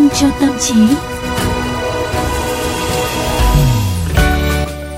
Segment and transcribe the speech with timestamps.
[0.00, 0.74] dành cho tâm trí.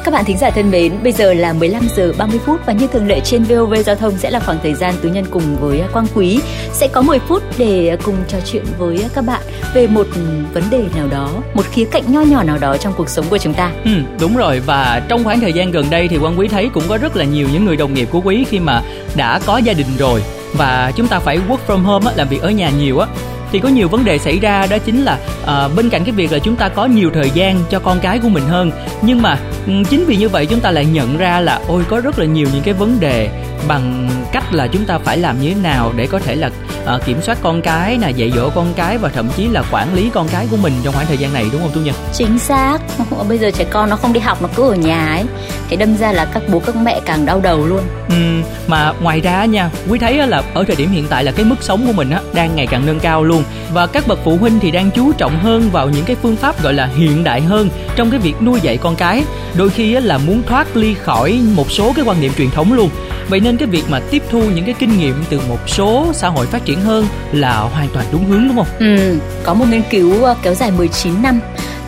[0.04, 2.86] Các bạn thính giả thân mến, bây giờ là 15 giờ 30 phút và như
[2.86, 5.82] thường lệ trên VOV Giao thông sẽ là khoảng thời gian Tú Nhân cùng với
[5.92, 6.40] Quang Quý
[6.72, 9.42] sẽ có 10 phút để cùng trò chuyện với các bạn
[9.74, 10.06] về một
[10.52, 13.38] vấn đề nào đó, một khía cạnh nho nhỏ nào đó trong cuộc sống của
[13.38, 13.72] chúng ta.
[13.84, 13.90] Ừ,
[14.20, 16.98] đúng rồi và trong khoảng thời gian gần đây thì Quang Quý thấy cũng có
[16.98, 18.82] rất là nhiều những người đồng nghiệp của Quý khi mà
[19.16, 20.22] đã có gia đình rồi
[20.52, 23.06] và chúng ta phải work from home á, làm việc ở nhà nhiều á
[23.52, 26.32] thì có nhiều vấn đề xảy ra đó chính là à, bên cạnh cái việc
[26.32, 28.70] là chúng ta có nhiều thời gian cho con cái của mình hơn.
[29.02, 32.00] Nhưng mà ừ, chính vì như vậy chúng ta lại nhận ra là ôi có
[32.00, 33.28] rất là nhiều những cái vấn đề
[33.68, 36.50] bằng cách là chúng ta phải làm như thế nào để có thể là
[36.86, 39.94] à, kiểm soát con cái là dạy dỗ con cái và thậm chí là quản
[39.94, 41.94] lý con cái của mình trong khoảng thời gian này đúng không tu nhân?
[42.12, 42.78] Chính xác.
[43.28, 45.24] Bây giờ trẻ con nó không đi học nó cứ ở nhà ấy
[45.72, 47.80] thế đâm ra là các bố các mẹ càng đau đầu luôn.
[48.08, 51.44] Ừ, mà ngoài ra nha quý thấy là ở thời điểm hiện tại là cái
[51.44, 53.44] mức sống của mình á đang ngày càng nâng cao luôn.
[53.72, 56.62] Và các bậc phụ huynh thì đang chú trọng hơn vào những cái phương pháp
[56.62, 59.24] gọi là hiện đại hơn trong cái việc nuôi dạy con cái.
[59.56, 62.90] Đôi khi là muốn thoát ly khỏi một số cái quan niệm truyền thống luôn.
[63.28, 66.28] Vậy nên cái việc mà tiếp thu những cái kinh nghiệm từ một số xã
[66.28, 68.66] hội phát triển hơn là hoàn toàn đúng hướng đúng không?
[68.78, 71.40] Ừ, có một nghiên cứu ờ, kéo dài 19 năm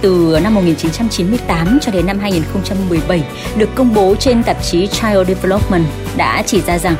[0.04, 3.22] từ năm 1998 cho đến năm 2017
[3.56, 5.84] được công bố trên tạp chí Child Development,
[6.16, 6.96] đã chỉ ra rằng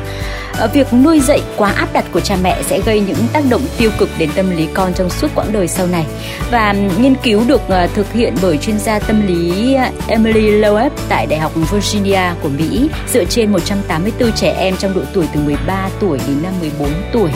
[0.57, 3.61] Ờ, việc nuôi dạy quá áp đặt của cha mẹ sẽ gây những tác động
[3.77, 6.05] tiêu cực đến tâm lý con trong suốt quãng đời sau này.
[6.51, 10.91] Và nghiên cứu được ờ, thực hiện bởi chuyên gia tâm lý ờ, Emily Loeb
[11.09, 15.39] tại Đại học Virginia của Mỹ, dựa trên 184 trẻ em trong độ tuổi từ
[15.39, 17.29] 13 tuổi đến năm 14 tuổi.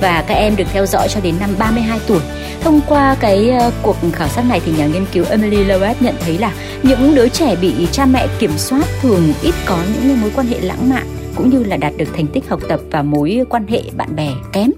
[0.00, 2.20] Và các em được theo dõi cho đến năm 32 tuổi.
[2.62, 3.52] Thông qua cái
[3.82, 6.52] cuộc khảo sát này thì nhà nghiên cứu Emily Loeb nhận thấy là
[6.82, 10.60] những đứa trẻ bị cha mẹ kiểm soát thường ít có những mối quan hệ
[10.60, 13.82] lãng mạn cũng như là đạt được thành tích học tập và mối quan hệ
[13.96, 14.70] bạn bè kém.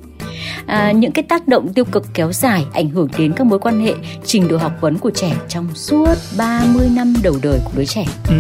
[0.67, 3.81] À, những cái tác động tiêu cực kéo dài ảnh hưởng đến các mối quan
[3.81, 3.95] hệ
[4.25, 8.05] trình độ học vấn của trẻ trong suốt 30 năm đầu đời của đứa trẻ.
[8.29, 8.35] Ừ,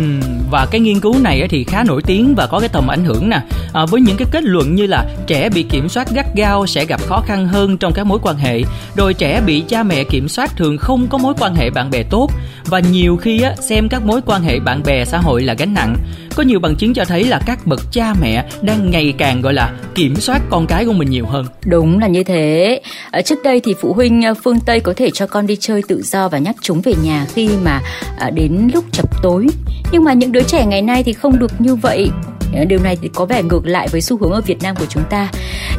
[0.51, 3.29] và cái nghiên cứu này thì khá nổi tiếng và có cái tầm ảnh hưởng
[3.29, 3.41] nè.
[3.73, 6.85] À, với những cái kết luận như là trẻ bị kiểm soát gắt gao sẽ
[6.85, 8.63] gặp khó khăn hơn trong các mối quan hệ,
[8.97, 12.03] rồi trẻ bị cha mẹ kiểm soát thường không có mối quan hệ bạn bè
[12.03, 12.31] tốt
[12.65, 15.75] và nhiều khi á, xem các mối quan hệ bạn bè xã hội là gánh
[15.75, 15.97] nặng
[16.37, 19.55] có nhiều bằng chứng cho thấy là các bậc cha mẹ đang ngày càng, gọi
[19.55, 21.47] là, kiểm soát con cái của mình nhiều hơn.
[21.67, 22.81] Đúng là như thế.
[23.11, 25.83] Ở trước đây thì phụ huynh ờ, phương tây có thể cho con đi chơi
[25.89, 27.81] tự do và nhắc chúng về nhà khi mà
[28.19, 29.47] ờ, đến lúc chập tối.
[29.93, 32.09] Nhưng mà những đứa trẻ ngày nay thì không được như vậy.
[32.55, 34.87] Ờ, điều này thì có vẻ ngược lại với xu hướng ở Việt Nam của
[34.89, 35.29] chúng ta.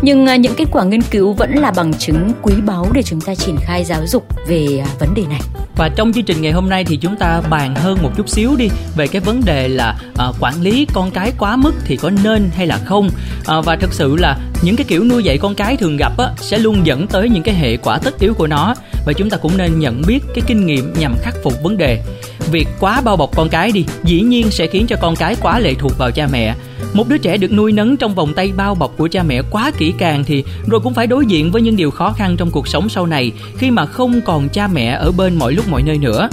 [0.01, 3.21] Nhưng à, những kết quả nghiên cứu vẫn là bằng chứng quý báu để chúng
[3.21, 5.41] ta triển khai giáo dục về à, vấn đề này.
[5.75, 8.55] Và trong chương trình ngày hôm nay thì chúng ta bàn hơn một chút xíu
[8.57, 12.09] đi về cái vấn đề là à, quản lý con cái quá mức thì có
[12.23, 13.09] nên hay là không?
[13.45, 16.25] À, và thực sự là những cái kiểu nuôi dạy con cái thường gặp á,
[16.37, 18.75] sẽ luôn dẫn tới những cái hệ quả tất yếu của nó
[19.07, 22.03] và chúng ta cũng nên nhận biết cái kinh nghiệm nhằm khắc phục vấn đề.
[22.51, 25.59] Việc quá bao bọc con cái đi dĩ nhiên sẽ khiến cho con cái quá
[25.59, 26.55] lệ thuộc vào cha mẹ.
[26.93, 29.71] Một đứa trẻ được nuôi nấng trong vòng tay bao bọc của cha mẹ quá
[29.77, 32.67] kỹ càng thì rồi cũng phải đối diện với những điều khó khăn trong cuộc
[32.67, 35.97] sống sau này khi mà không còn cha mẹ ở bên mọi lúc mọi nơi
[35.97, 36.29] nữa.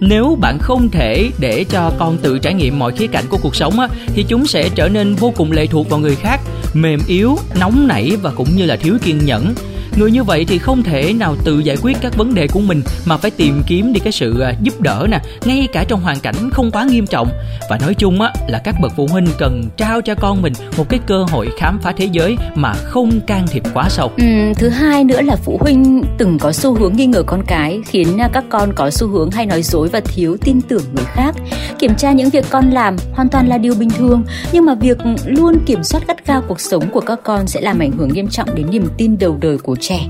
[0.00, 3.56] Nếu bạn không thể để cho con tự trải nghiệm mọi khía cạnh của cuộc
[3.56, 6.40] sống á, thì chúng sẽ trở nên vô cùng lệ thuộc vào người khác
[6.74, 9.54] mềm yếu nóng nảy và cũng như là thiếu kiên nhẫn
[9.96, 12.82] người như vậy thì không thể nào tự giải quyết các vấn đề của mình
[13.04, 16.20] mà phải tìm kiếm đi cái sự à, giúp đỡ nè ngay cả trong hoàn
[16.20, 17.28] cảnh không quá nghiêm trọng.
[17.70, 20.88] Và nói chung á là các bậc phụ huynh cần trao cho con mình một
[20.88, 24.10] cái cơ hội khám phá thế giới mà không can thiệp quá sâu.
[24.16, 24.24] Ừ,
[24.56, 28.18] thứ hai nữa là phụ huynh từng có xu hướng nghi ngờ con cái khiến
[28.18, 31.34] à, các con có xu hướng hay nói dối và thiếu tin tưởng người khác.
[31.78, 34.98] Kiểm tra những việc con làm hoàn toàn là điều bình thường nhưng mà việc
[35.26, 38.28] luôn kiểm soát gắt gao cuộc sống của các con sẽ làm ảnh hưởng nghiêm
[38.28, 40.00] trọng đến niềm tin đầu đời của trẻ.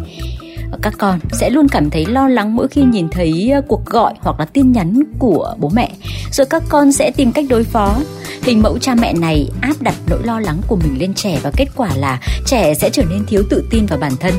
[0.82, 4.14] Các con sẽ luôn cảm thấy lo lắng mỗi khi nhìn thấy ờ, cuộc gọi
[4.20, 5.90] hoặc là tin nhắn của bố mẹ.
[6.32, 7.96] Rồi các con sẽ tìm cách đối phó
[8.46, 11.50] hình mẫu cha mẹ này áp đặt nỗi lo lắng của mình lên trẻ và
[11.56, 14.34] kết quả là trẻ sẽ trở nên thiếu tự tin vào bản thân.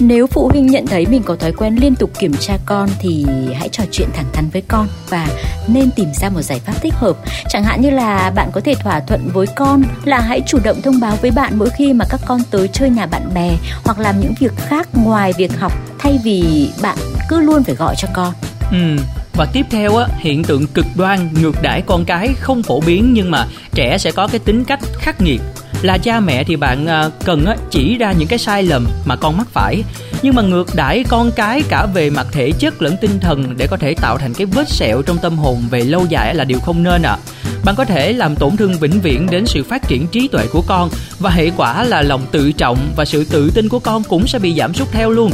[0.00, 3.26] Nếu phụ huynh nhận thấy mình có thói quen liên tục kiểm tra con thì
[3.54, 5.28] hãy trò chuyện thẳng thắn với con và
[5.68, 7.16] nên tìm ra một giải pháp thích hợp.
[7.48, 10.82] Chẳng hạn như là bạn có thể thỏa thuận với con là hãy chủ động
[10.82, 13.98] thông báo với bạn mỗi khi mà các con tới chơi nhà bạn bè hoặc
[13.98, 18.08] làm những việc khác ngoài việc học thay vì bạn cứ luôn phải gọi cho
[18.14, 18.34] con.
[18.70, 18.96] Ừ
[19.38, 23.12] và tiếp theo á, hiện tượng cực đoan, ngược đãi con cái không phổ biến
[23.12, 25.40] nhưng mà trẻ sẽ có cái tính cách khắc nghiệt.
[25.82, 29.36] Là cha mẹ thì bạn à, cần chỉ ra những cái sai lầm mà con
[29.36, 29.82] mắc phải.
[30.22, 33.66] Nhưng mà ngược đãi con cái cả về mặt thể chất lẫn tinh thần để
[33.66, 36.58] có thể tạo thành cái vết sẹo trong tâm hồn về lâu dài là điều
[36.58, 37.10] không nên ạ.
[37.10, 37.18] À.
[37.64, 40.62] bạn có thể làm tổn thương vĩnh viễn đến sự phát triển trí tuệ của
[40.66, 44.26] con và hệ quả là lòng tự trọng và sự tự tin của con cũng
[44.26, 45.30] sẽ bị giảm sút theo luôn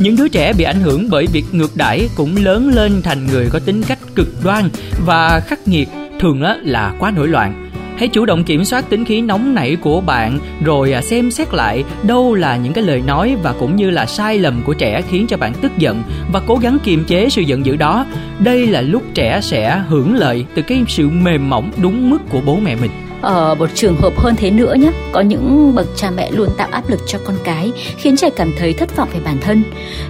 [0.00, 3.48] những đứa trẻ bị ảnh hưởng bởi việc ngược đãi cũng lớn lên thành người
[3.50, 4.68] có tính cách cực đoan
[5.06, 5.88] và khắc nghiệt,
[6.20, 7.70] thường là quá nổi loạn.
[7.96, 11.54] Hãy chủ động kiểm soát tính khí nóng nảy của bạn, rồi à, xem xét
[11.54, 15.02] lại đâu là những cái lời nói và cũng như là sai lầm của trẻ
[15.10, 16.02] khiến cho bạn tức giận
[16.32, 18.06] và cố gắng kiềm chế sự giận dữ đó.
[18.38, 22.40] Đây là lúc trẻ sẽ hưởng lợi từ cái sự mềm mỏng đúng mức của
[22.46, 26.10] bố mẹ mình ở một trường hợp hơn thế nữa nhé có những bậc cha
[26.10, 29.20] mẹ luôn tạo áp lực cho con cái, khiến trẻ cảm thấy thất vọng về
[29.24, 29.62] bản thân.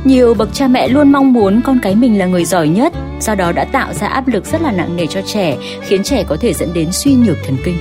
[0.04, 3.34] Nhiều bậc cha mẹ luôn mong muốn con cái mình là người giỏi nhất, do
[3.34, 6.36] đó đã tạo ra áp lực rất là nặng nề cho trẻ, khiến trẻ có
[6.36, 7.76] thể dẫn đến suy nhược thần kinh.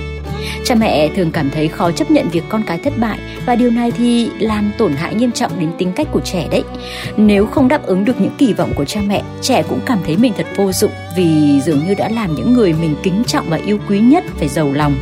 [0.64, 3.70] Cha mẹ thường cảm thấy khó chấp nhận việc con cái thất bại, và điều
[3.70, 6.62] này thì làm tổn hại nghiêm trọng đến tính cách của trẻ đấy.
[7.16, 10.16] Nếu không đáp ứng được những kỳ vọng của cha mẹ, trẻ cũng cảm thấy
[10.16, 13.56] mình thật vô dụng vì dường như đã làm những người mình kính trọng và
[13.66, 14.94] yêu quý nhất phải giàu lòng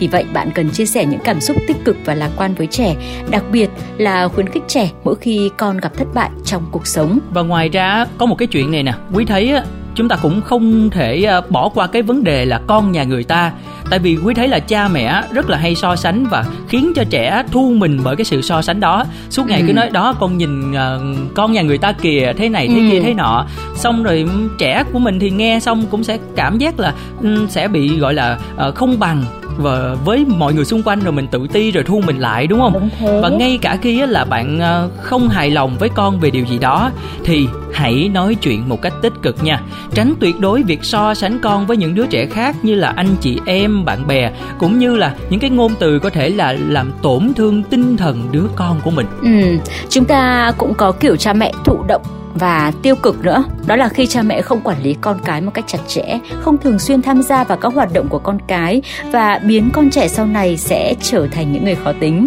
[0.00, 2.66] vì vậy bạn cần chia sẻ những cảm xúc tích cực và lạc quan với
[2.66, 2.96] trẻ,
[3.30, 7.18] đặc biệt là khuyến khích trẻ mỗi khi con gặp thất bại trong cuộc sống.
[7.30, 9.54] Và ngoài ra có một cái chuyện này nè, quý thấy
[9.94, 13.24] chúng ta cũng không thể ờ, bỏ qua cái vấn đề là con nhà người
[13.24, 13.52] ta
[13.90, 17.04] tại vì quý thấy là cha mẹ rất là hay so sánh và khiến cho
[17.10, 19.04] trẻ thu mình bởi cái sự so sánh đó.
[19.30, 19.64] Suốt ngày ừ.
[19.66, 20.76] cứ nói đó con nhìn uh,
[21.34, 22.88] con nhà người ta kìa thế này thế ừ.
[22.90, 23.46] kia thế nọ.
[23.74, 24.28] Xong rồi
[24.58, 28.14] trẻ của mình thì nghe xong cũng sẽ cảm giác là um, sẽ bị gọi
[28.14, 28.38] là
[28.68, 29.24] uh, không bằng
[29.56, 32.60] và với mọi người xung quanh rồi mình tự ti rồi thu mình lại đúng
[32.60, 32.72] không?
[32.72, 36.44] Đúng và ngay cả khi là bạn ờ, không hài lòng với con về điều
[36.44, 36.90] gì đó
[37.24, 39.60] thì hãy nói chuyện một cách tích cực nha.
[39.94, 43.16] Tránh tuyệt đối việc so sánh con với những đứa trẻ khác như là anh
[43.20, 46.92] chị em bạn bè, cũng như là những cái ngôn từ có thể là làm
[47.02, 49.06] tổn thương tinh thần đứa con của mình.
[49.22, 52.02] Ừ chúng ta cũng có kiểu cha mẹ thụ động
[52.34, 55.50] và tiêu cực nữa đó là khi cha mẹ không quản lý con cái một
[55.54, 58.82] cách chặt chẽ không thường xuyên tham gia vào các hoạt động của con cái
[59.12, 62.26] và biến con trẻ sau này sẽ trở thành những người khó tính.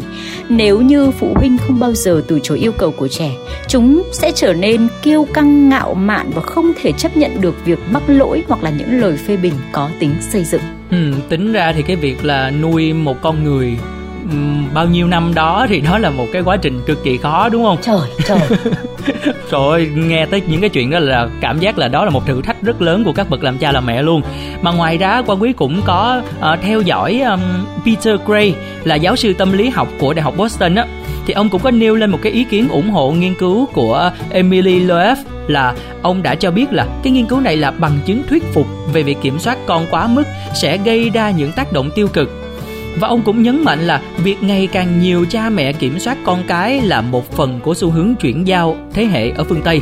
[0.50, 3.32] Nếu như phụ huynh không bao giờ từ chối yêu cầu của trẻ
[3.68, 7.80] chúng sẽ trở nên kiêu căng ngạo mạn và không thể chấp nhận được việc
[7.92, 10.62] mắc lỗi hoặc là những lời phê bình có tính xây dựng.
[10.92, 13.78] Ừ, tính ra thì cái việc là nuôi một con người
[14.74, 17.64] bao nhiêu năm đó thì đó là một cái quá trình cực kỳ khó đúng
[17.64, 17.78] không?
[17.82, 18.40] Trời trời.
[19.52, 22.42] Rồi nghe tới những cái chuyện đó là cảm giác là đó là một thử
[22.42, 24.22] thách rất lớn của các bậc làm cha làm mẹ luôn.
[24.62, 27.40] Mà ngoài ra quan quý cũng có uh, theo dõi um,
[27.86, 30.86] Peter Gray là giáo sư tâm lý học của đại học Boston á.
[31.26, 34.12] Thì ông cũng có nêu lên một cái ý kiến ủng hộ nghiên cứu của
[34.32, 35.18] Emily Loeb
[35.48, 38.68] là ông đã cho biết là cái nghiên cứu này là bằng chứng thuyết phục
[38.94, 40.24] về việc kiểm soát con quá mức
[40.62, 42.43] sẽ gây ra những tác động tiêu cực
[43.00, 46.44] và ông cũng nhấn mạnh là việc ngày càng nhiều cha mẹ kiểm soát con
[46.48, 49.82] cái là một phần của xu hướng chuyển giao thế hệ ở phương Tây.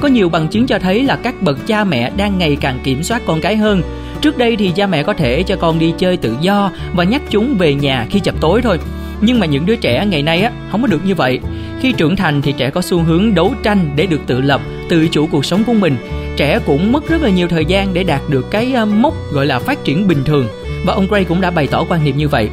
[0.00, 3.02] Có nhiều bằng chứng cho thấy là các bậc cha mẹ đang ngày càng kiểm
[3.02, 3.82] soát con cái hơn.
[4.20, 7.22] Trước đây thì cha mẹ có thể cho con đi chơi tự do và nhắc
[7.30, 8.78] chúng về nhà khi chập tối thôi.
[9.20, 11.40] Nhưng mà những đứa trẻ ngày nay á không có được như vậy.
[11.80, 15.08] Khi trưởng thành thì trẻ có xu hướng đấu tranh để được tự lập, tự
[15.08, 15.96] chủ cuộc sống của mình.
[16.36, 19.58] Trẻ cũng mất rất là nhiều thời gian để đạt được cái mốc gọi là
[19.58, 20.46] phát triển bình thường
[20.84, 22.48] và ông Gray cũng đã bày tỏ quan niệm như vậy.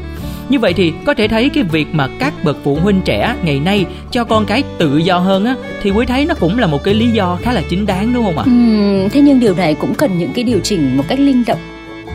[0.49, 3.59] Như vậy thì có thể thấy cái việc mà các bậc phụ huynh trẻ ngày
[3.59, 6.83] nay cho con cái tự do hơn á thì quý thấy nó cũng là một
[6.83, 8.43] cái lý do khá là chính đáng đúng không ạ?
[8.45, 11.59] Ừ, thế nhưng điều này cũng cần những cái điều chỉnh một cách linh động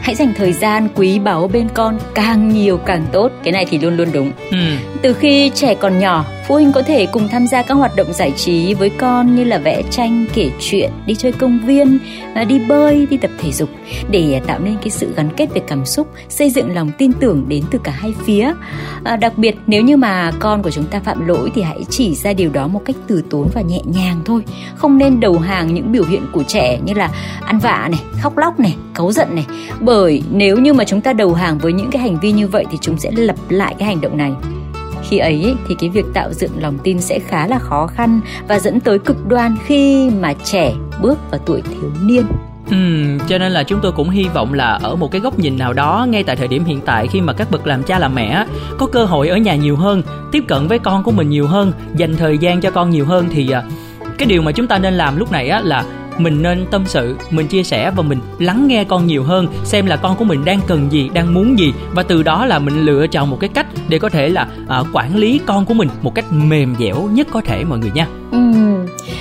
[0.04, 3.78] hãy dành thời gian quý báu bên con càng nhiều càng tốt cái này thì
[3.78, 4.56] luôn luôn đúng ừ.
[5.02, 8.12] từ khi trẻ còn nhỏ phụ huynh có thể cùng tham gia các hoạt động
[8.12, 11.98] giải trí với con như là vẽ tranh kể chuyện đi chơi công viên
[12.34, 13.68] à, đi bơi đi tập thể dục
[14.10, 17.44] để tạo nên cái sự gắn kết về cảm xúc xây dựng lòng tin tưởng
[17.48, 18.52] đến từ cả hai phía.
[19.04, 22.14] À, đặc biệt nếu như mà con của chúng ta phạm lỗi thì hãy chỉ
[22.14, 24.42] ra điều đó một cách từ tốn và nhẹ nhàng thôi.
[24.74, 27.10] Không nên đầu hàng những biểu hiện của trẻ như là
[27.46, 29.46] ăn vạ này khóc lóc này cáu giận này.
[29.80, 32.64] Bởi nếu như mà chúng ta đầu hàng với những cái hành vi như vậy
[32.70, 34.32] thì chúng sẽ lặp lại cái hành động này
[35.10, 38.58] khi ấy thì cái việc tạo dựng lòng tin sẽ khá là khó khăn và
[38.58, 42.24] dẫn tới cực đoan khi mà trẻ bước vào tuổi thiếu niên.
[42.70, 42.76] Ừ,
[43.28, 45.72] cho nên là chúng tôi cũng hy vọng là ở một cái góc nhìn nào
[45.72, 48.46] đó ngay tại thời điểm hiện tại khi mà các bậc làm cha làm mẹ
[48.78, 51.72] có cơ hội ở nhà nhiều hơn, tiếp cận với con của mình nhiều hơn,
[51.96, 53.62] dành thời gian cho con nhiều hơn thì à,
[54.18, 55.84] cái điều mà chúng ta nên làm lúc này á là
[56.18, 59.86] mình nên tâm sự mình chia sẻ và mình lắng nghe con nhiều hơn xem
[59.86, 62.84] là con của mình đang cần gì đang muốn gì và từ đó là mình
[62.84, 64.48] lựa chọn một cái cách để có thể là
[64.80, 67.90] uh, quản lý con của mình một cách mềm dẻo nhất có thể mọi người
[67.94, 68.06] nha.
[68.30, 68.38] Ừ.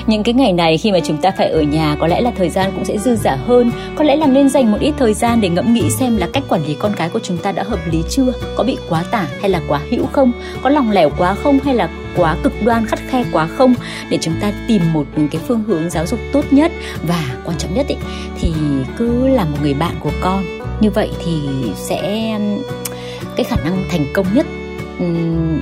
[0.07, 2.49] những cái ngày này khi mà chúng ta phải ở nhà có lẽ là thời
[2.49, 3.71] gian cũng sẽ dư dả hơn.
[3.95, 6.43] Có lẽ là nên dành một ít thời gian để ngẫm nghĩ xem là cách
[6.49, 9.27] quản lý con cái của chúng ta đã hợp lý chưa có bị quá tả
[9.41, 12.85] hay là quá hữu không có lòng lẻo quá không hay là quá cực đoan
[12.85, 13.73] khắt khe quá không.
[14.09, 16.71] Để chúng ta tìm một cái phương hướng giáo dục tốt nhất
[17.07, 17.95] và quan trọng nhất ý,
[18.39, 18.53] thì
[18.97, 20.43] cứ là một người bạn của con.
[20.81, 21.39] Như vậy thì
[21.75, 22.39] sẽ
[23.35, 24.45] cái khả năng thành công nhất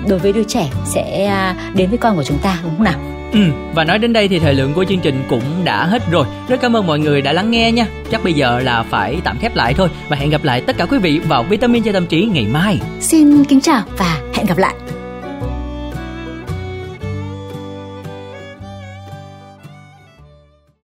[0.07, 2.99] đối với đứa trẻ sẽ à, đến với con của chúng ta đúng không nào
[3.33, 3.39] Ừ,
[3.73, 6.25] và nói đến đây thì thời lượng của chương trình cũng đã hết rồi.
[6.47, 7.87] Rất cảm ơn mọi người đã lắng nghe nha.
[8.11, 10.85] Chắc bây giờ là phải tạm khép lại thôi và hẹn gặp lại tất cả
[10.85, 12.79] quý vị vào Vitamin cho tâm trí ngày mai.
[12.99, 14.73] Xin kính chào và hẹn gặp lại.